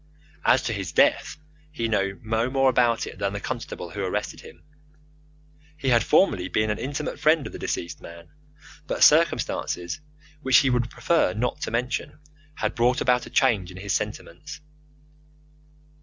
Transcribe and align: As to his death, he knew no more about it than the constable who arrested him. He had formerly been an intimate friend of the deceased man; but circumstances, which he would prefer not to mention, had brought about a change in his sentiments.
As 0.43 0.63
to 0.63 0.73
his 0.73 0.91
death, 0.91 1.37
he 1.71 1.87
knew 1.87 2.19
no 2.23 2.49
more 2.49 2.71
about 2.71 3.05
it 3.05 3.19
than 3.19 3.33
the 3.33 3.39
constable 3.39 3.91
who 3.91 4.03
arrested 4.03 4.41
him. 4.41 4.63
He 5.77 5.89
had 5.89 6.03
formerly 6.03 6.47
been 6.47 6.71
an 6.71 6.79
intimate 6.79 7.19
friend 7.19 7.45
of 7.45 7.53
the 7.53 7.59
deceased 7.59 8.01
man; 8.01 8.29
but 8.87 9.03
circumstances, 9.03 10.01
which 10.41 10.57
he 10.57 10.71
would 10.71 10.89
prefer 10.89 11.33
not 11.35 11.61
to 11.61 11.69
mention, 11.69 12.17
had 12.55 12.73
brought 12.73 12.99
about 12.99 13.27
a 13.27 13.29
change 13.29 13.69
in 13.69 13.77
his 13.77 13.93
sentiments. 13.93 14.59